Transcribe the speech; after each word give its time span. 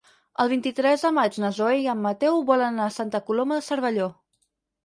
El 0.43 0.47
vint-i-tres 0.53 1.03
de 1.07 1.11
maig 1.17 1.37
na 1.43 1.51
Zoè 1.57 1.75
i 1.83 1.87
en 1.95 2.01
Mateu 2.07 2.41
volen 2.49 2.67
anar 2.75 2.89
a 2.93 2.97
Santa 2.97 3.23
Coloma 3.29 3.59
de 3.61 3.67
Cervelló. 3.71 4.13